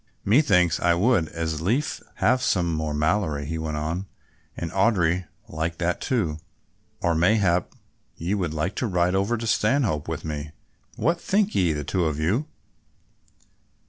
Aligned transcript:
"Methinks 0.25 0.79
I 0.79 0.95
would 0.95 1.27
as 1.29 1.61
lief 1.61 2.01
have 2.15 2.41
some 2.41 2.73
more 2.73 2.91
Malory," 2.91 3.45
he 3.45 3.59
went 3.59 3.77
on, 3.77 4.07
"and 4.57 4.71
Audry 4.71 5.25
would 5.47 5.55
like 5.55 5.77
that 5.77 6.01
too, 6.01 6.39
or 7.03 7.13
mayhap 7.13 7.71
ye 8.17 8.33
would 8.33 8.51
like 8.51 8.73
to 8.77 8.87
ride 8.87 9.13
over 9.13 9.37
to 9.37 9.45
Stanhope 9.45 10.07
with 10.07 10.25
me, 10.25 10.53
what 10.95 11.21
think 11.21 11.53
ye, 11.53 11.71
the 11.71 11.83
two 11.83 12.05
of 12.05 12.17
you?" 12.19 12.47